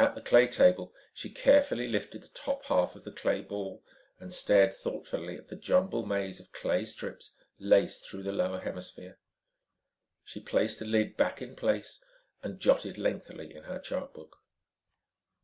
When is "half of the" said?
2.64-3.12